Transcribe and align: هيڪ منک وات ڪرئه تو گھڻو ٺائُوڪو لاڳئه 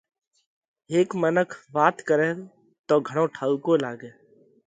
هيڪ 0.93 1.09
منک 1.23 1.49
وات 1.75 1.97
ڪرئه 2.07 2.31
تو 2.87 2.95
گھڻو 3.07 3.23
ٺائُوڪو 3.35 3.73
لاڳئه 3.83 4.11